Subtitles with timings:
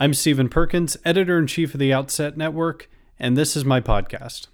[0.00, 4.46] I'm Stephen Perkins, editor in chief of the Outset Network, and this is my podcast.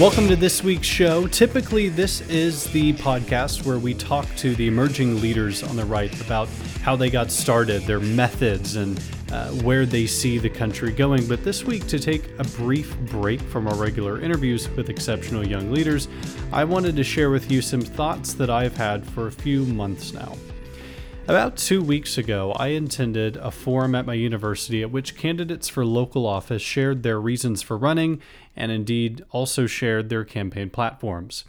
[0.00, 1.28] Welcome to this week's show.
[1.28, 6.20] Typically, this is the podcast where we talk to the emerging leaders on the right
[6.20, 6.48] about
[6.82, 9.00] how they got started, their methods, and
[9.32, 11.26] uh, where they see the country going.
[11.26, 15.72] But this week, to take a brief break from our regular interviews with exceptional young
[15.72, 16.08] leaders,
[16.52, 20.12] I wanted to share with you some thoughts that I've had for a few months
[20.12, 20.34] now.
[21.28, 25.84] About two weeks ago, I attended a forum at my university at which candidates for
[25.84, 28.22] local office shared their reasons for running
[28.54, 31.44] and indeed also shared their campaign platforms.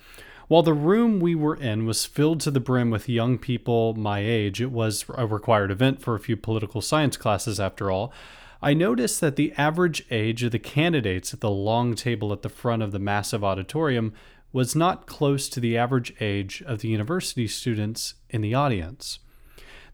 [0.48, 4.20] While the room we were in was filled to the brim with young people my
[4.20, 8.14] age, it was a required event for a few political science classes after all.
[8.62, 12.50] I noticed that the average age of the candidates at the long table at the
[12.50, 14.14] front of the massive auditorium
[14.54, 19.20] was not close to the average age of the university students in the audience.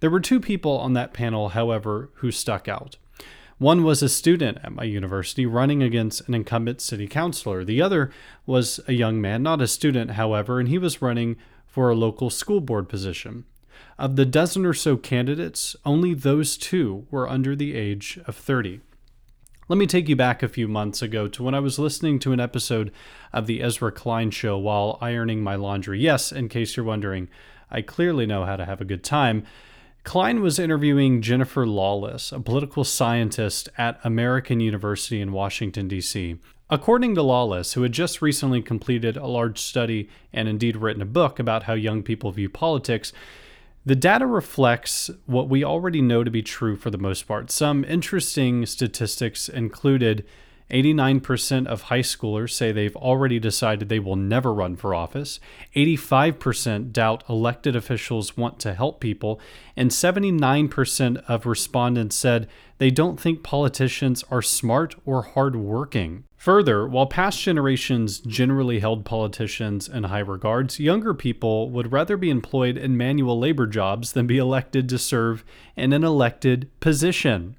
[0.01, 2.97] There were two people on that panel, however, who stuck out.
[3.57, 7.63] One was a student at my university running against an incumbent city councilor.
[7.63, 8.11] The other
[8.45, 12.29] was a young man, not a student, however, and he was running for a local
[12.29, 13.45] school board position.
[13.97, 18.81] Of the dozen or so candidates, only those two were under the age of 30.
[19.69, 22.33] Let me take you back a few months ago to when I was listening to
[22.33, 22.91] an episode
[23.31, 25.99] of the Ezra Klein show while ironing my laundry.
[26.01, 27.29] Yes, in case you're wondering,
[27.71, 29.45] I clearly know how to have a good time.
[30.03, 36.37] Klein was interviewing Jennifer Lawless, a political scientist at American University in Washington, D.C.
[36.69, 41.05] According to Lawless, who had just recently completed a large study and indeed written a
[41.05, 43.13] book about how young people view politics,
[43.85, 47.49] the data reflects what we already know to be true for the most part.
[47.49, 50.25] Some interesting statistics included
[50.69, 55.39] 89% of high schoolers say they've already decided they will never run for office.
[55.75, 59.39] 85% doubt elected officials want to help people.
[59.75, 66.23] And 79% of respondents said they don't think politicians are smart or hardworking.
[66.37, 72.29] Further, while past generations generally held politicians in high regards, younger people would rather be
[72.29, 75.45] employed in manual labor jobs than be elected to serve
[75.77, 77.55] in an elected position.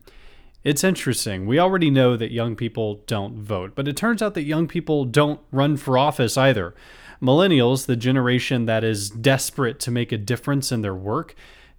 [0.65, 1.45] It's interesting.
[1.45, 5.05] We already know that young people don't vote, but it turns out that young people
[5.05, 6.75] don't run for office either.
[7.21, 11.35] Millennials, the generation that is desperate to make a difference in their work,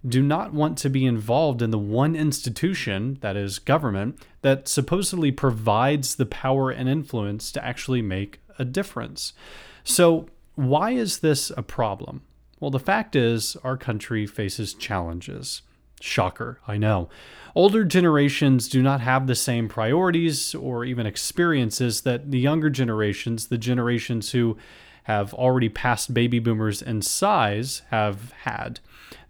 [0.06, 5.32] do not want to be involved in the one institution, that is government, that supposedly
[5.32, 9.32] provides the power and influence to actually make a difference.
[9.82, 12.22] So, why is this a problem?
[12.60, 15.62] Well, the fact is, our country faces challenges.
[16.00, 17.08] Shocker, I know.
[17.54, 23.48] Older generations do not have the same priorities or even experiences that the younger generations,
[23.48, 24.58] the generations who
[25.04, 28.80] have already passed baby boomers in size, have had.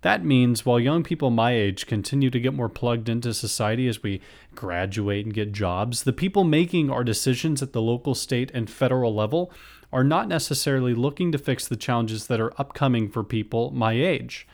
[0.00, 4.02] That means while young people my age continue to get more plugged into society as
[4.02, 4.20] we
[4.54, 9.14] graduate and get jobs, the people making our decisions at the local, state, and federal
[9.14, 9.52] level
[9.92, 14.48] are not necessarily looking to fix the challenges that are upcoming for people my age.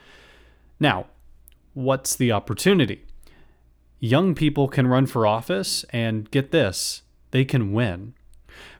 [0.80, 1.06] Now,
[1.74, 3.04] what's the opportunity?
[3.98, 8.14] Young people can run for office, and get this, they can win.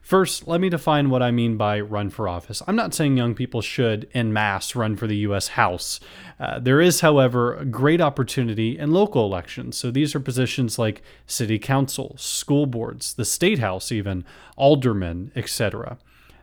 [0.01, 2.61] First, let me define what I mean by run for office.
[2.67, 5.49] I'm not saying young people should, en masse, run for the U.S.
[5.49, 6.01] House.
[6.39, 9.77] Uh, there is, however, a great opportunity in local elections.
[9.77, 14.25] So these are positions like city council, school boards, the state house, even,
[14.57, 15.97] aldermen, etc.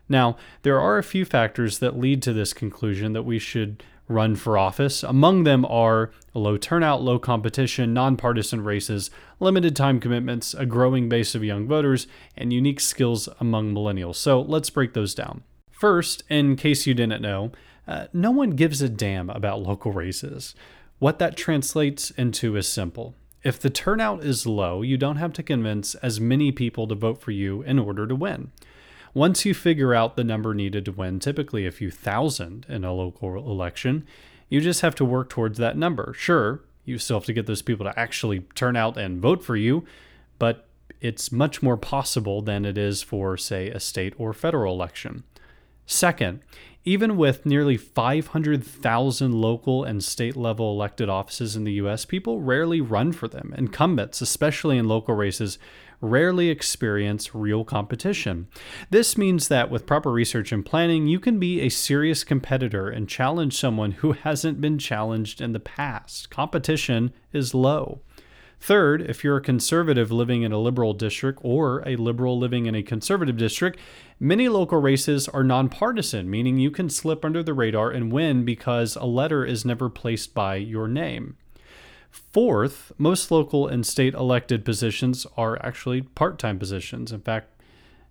[0.09, 4.37] Now, there are a few factors that lead to this conclusion that we should run
[4.37, 5.03] for office.
[5.03, 11.35] Among them are low turnout, low competition, nonpartisan races, limited time commitments, a growing base
[11.35, 12.07] of young voters,
[12.37, 14.17] and unique skills among millennials.
[14.17, 15.45] So let's break those down.
[15.71, 17.53] First, in case you didn't know,
[17.87, 20.55] uh, no one gives a damn about local races.
[20.99, 23.15] What that translates into is simple.
[23.43, 27.23] If the turnout is low, you don't have to convince as many people to vote
[27.23, 28.53] for you in order to win.
[29.13, 32.93] Once you figure out the number needed to win, typically a few thousand in a
[32.93, 34.07] local election,
[34.49, 36.13] you just have to work towards that number.
[36.17, 39.57] Sure, you still have to get those people to actually turn out and vote for
[39.57, 39.85] you,
[40.39, 40.67] but
[41.01, 45.25] it's much more possible than it is for, say, a state or federal election.
[45.87, 46.41] Second,
[46.85, 52.81] even with nearly 500,000 local and state level elected offices in the US, people rarely
[52.81, 53.55] run for them.
[53.57, 55.59] Incumbents, especially in local races,
[56.01, 58.49] rarely experience real competition.
[58.89, 63.09] This means that with proper research and planning, you can be a serious competitor and
[63.09, 66.31] challenge someone who hasn't been challenged in the past.
[66.31, 68.01] Competition is low.
[68.61, 72.75] Third, if you're a conservative living in a liberal district or a liberal living in
[72.75, 73.81] a conservative district,
[74.21, 78.97] many local races are nonpartisan, meaning you can slip under the radar and win because
[78.97, 81.37] a letter is never placed by your name.
[82.11, 87.13] Fourth, most local and state elected positions are actually part time positions.
[87.13, 87.49] In fact,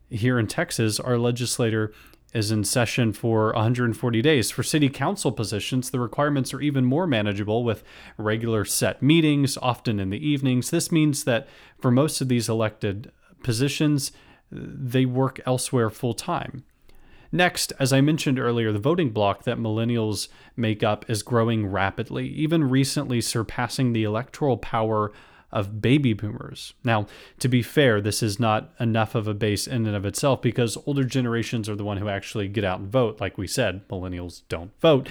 [0.10, 1.94] here in Texas, our legislator
[2.34, 4.52] is in session for 140 days.
[4.52, 7.84] For city council positions, the requirements are even more manageable with
[8.18, 10.70] regular set meetings, often in the evenings.
[10.70, 11.48] This means that
[11.80, 13.12] for most of these elected
[13.44, 14.12] positions,
[14.52, 16.64] they work elsewhere full time.
[17.32, 22.28] Next, as I mentioned earlier, the voting bloc that millennials make up is growing rapidly,
[22.28, 25.12] even recently surpassing the electoral power
[25.52, 26.74] of baby boomers.
[26.84, 27.08] Now,
[27.40, 30.78] to be fair, this is not enough of a base in and of itself because
[30.86, 33.20] older generations are the one who actually get out and vote.
[33.20, 35.10] Like we said, millennials don't vote.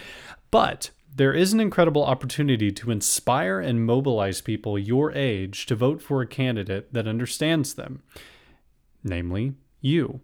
[0.50, 6.00] But there is an incredible opportunity to inspire and mobilize people your age to vote
[6.00, 8.02] for a candidate that understands them,
[9.02, 10.20] namely you.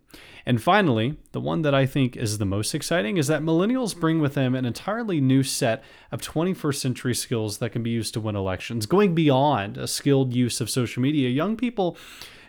[0.47, 4.21] And finally, the one that I think is the most exciting is that millennials bring
[4.21, 8.21] with them an entirely new set of 21st century skills that can be used to
[8.21, 8.87] win elections.
[8.87, 11.97] Going beyond a skilled use of social media, young people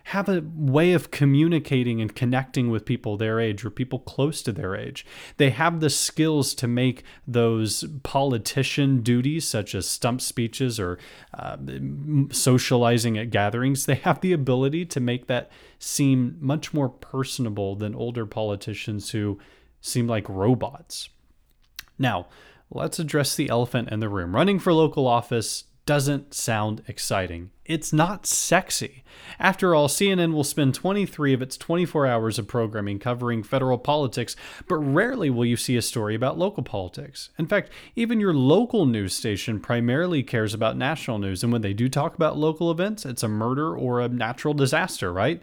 [0.09, 4.51] have a way of communicating and connecting with people their age or people close to
[4.51, 5.03] their age.
[5.37, 10.99] They have the skills to make those politician duties, such as stump speeches or
[11.33, 11.57] uh,
[12.31, 15.49] socializing at gatherings, they have the ability to make that
[15.79, 19.39] seem much more personable than older politicians who
[19.81, 21.09] seem like robots.
[21.97, 22.27] Now,
[22.69, 24.35] let's address the elephant in the room.
[24.35, 27.49] Running for local office doesn't sound exciting.
[27.65, 29.03] It's not sexy.
[29.39, 34.35] After all, CNN will spend 23 of its 24 hours of programming covering federal politics,
[34.67, 37.31] but rarely will you see a story about local politics.
[37.39, 41.73] In fact, even your local news station primarily cares about national news, and when they
[41.73, 45.41] do talk about local events, it's a murder or a natural disaster, right?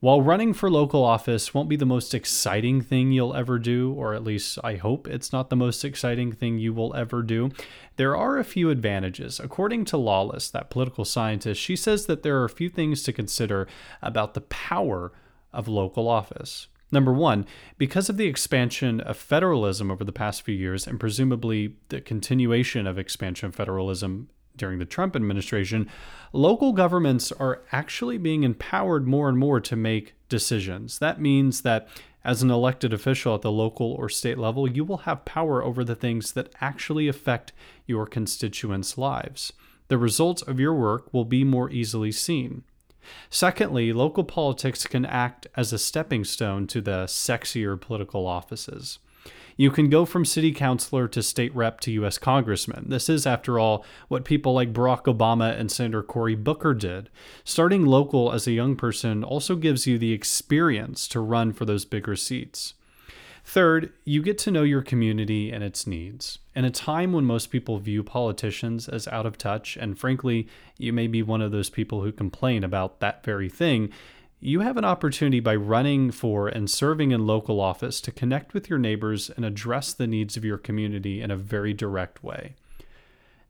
[0.00, 4.12] While running for local office won't be the most exciting thing you'll ever do, or
[4.12, 7.50] at least I hope it's not the most exciting thing you will ever do,
[7.96, 9.40] there are a few advantages.
[9.40, 13.12] According to Lawless, that political scientist, she says that there are a few things to
[13.12, 13.66] consider
[14.02, 15.12] about the power
[15.54, 16.68] of local office.
[16.92, 17.46] Number one,
[17.78, 22.86] because of the expansion of federalism over the past few years, and presumably the continuation
[22.86, 25.88] of expansion of federalism during the Trump administration,
[26.32, 30.98] local governments are actually being empowered more and more to make decisions.
[30.98, 31.88] That means that
[32.24, 35.84] as an elected official at the local or state level, you will have power over
[35.84, 37.52] the things that actually affect
[37.86, 39.52] your constituents' lives.
[39.88, 42.64] The results of your work will be more easily seen.
[43.28, 48.98] Secondly, local politics can act as a stepping stone to the sexier political offices.
[49.56, 52.18] You can go from city councilor to state rep to U.S.
[52.18, 52.86] congressman.
[52.88, 57.08] This is, after all, what people like Barack Obama and Senator Cory Booker did.
[57.44, 61.84] Starting local as a young person also gives you the experience to run for those
[61.84, 62.74] bigger seats.
[63.44, 66.38] Third, you get to know your community and its needs.
[66.56, 70.48] In a time when most people view politicians as out of touch, and frankly,
[70.78, 73.90] you may be one of those people who complain about that very thing,
[74.46, 78.68] you have an opportunity by running for and serving in local office to connect with
[78.68, 82.54] your neighbors and address the needs of your community in a very direct way.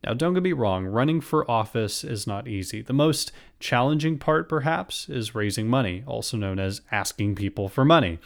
[0.04, 2.80] Now, don't get me wrong, running for office is not easy.
[2.80, 8.20] The most challenging part, perhaps, is raising money, also known as asking people for money.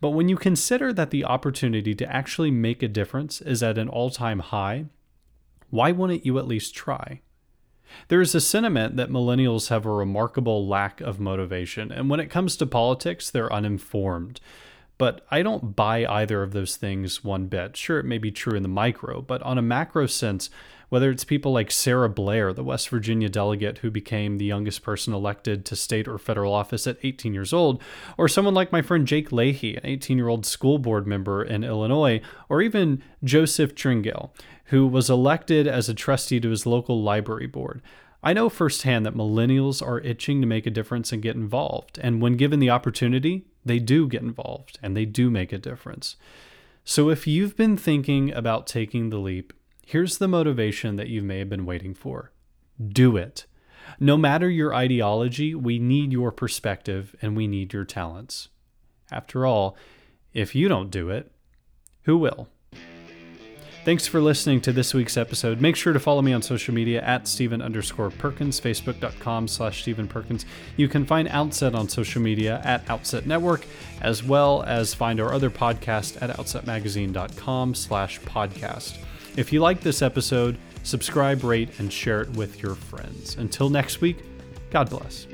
[0.00, 3.88] But when you consider that the opportunity to actually make a difference is at an
[3.88, 4.84] all time high,
[5.70, 7.20] why wouldn't you at least try?
[8.08, 12.30] There is a sentiment that millennials have a remarkable lack of motivation, and when it
[12.30, 14.40] comes to politics, they're uninformed.
[14.98, 17.76] But I don't buy either of those things one bit.
[17.76, 20.48] Sure, it may be true in the micro, but on a macro sense,
[20.92, 25.14] whether it's people like Sarah Blair, the West Virginia delegate who became the youngest person
[25.14, 27.82] elected to state or federal office at 18 years old,
[28.18, 31.64] or someone like my friend Jake Leahy, an 18 year old school board member in
[31.64, 32.20] Illinois,
[32.50, 34.32] or even Joseph Tringale,
[34.66, 37.80] who was elected as a trustee to his local library board.
[38.22, 41.98] I know firsthand that millennials are itching to make a difference and get involved.
[42.02, 46.16] And when given the opportunity, they do get involved and they do make a difference.
[46.84, 49.54] So if you've been thinking about taking the leap,
[49.84, 52.32] here's the motivation that you may have been waiting for
[52.88, 53.46] do it.
[54.00, 58.48] No matter your ideology, we need your perspective and we need your talents.
[59.10, 59.76] After all,
[60.32, 61.30] if you don't do it,
[62.04, 62.48] who will?
[63.84, 65.60] Thanks for listening to this week's episode.
[65.60, 70.06] Make sure to follow me on social media at Stephen underscore Perkins, Facebook.com slash Stephen
[70.06, 70.46] Perkins.
[70.76, 73.66] You can find Outset on social media at Outset Network,
[74.00, 78.98] as well as find our other podcast at OutsetMagazine.com slash podcast.
[79.34, 83.36] If you like this episode, subscribe, rate, and share it with your friends.
[83.36, 84.18] Until next week,
[84.70, 85.26] God bless.